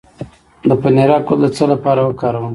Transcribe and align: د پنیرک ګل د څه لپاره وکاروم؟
د 0.67 0.71
پنیرک 0.81 1.23
ګل 1.27 1.39
د 1.43 1.45
څه 1.55 1.65
لپاره 1.73 2.01
وکاروم؟ 2.03 2.45